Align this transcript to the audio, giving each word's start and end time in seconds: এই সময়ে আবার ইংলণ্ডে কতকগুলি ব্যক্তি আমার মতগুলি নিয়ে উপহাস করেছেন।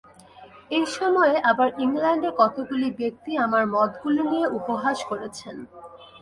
এই 0.71 0.85
সময়ে 0.97 1.35
আবার 1.51 1.69
ইংলণ্ডে 1.83 2.29
কতকগুলি 2.39 2.89
ব্যক্তি 2.99 3.31
আমার 3.45 3.63
মতগুলি 3.75 4.23
নিয়ে 4.31 4.47
উপহাস 4.59 4.97
করেছেন। 5.09 5.55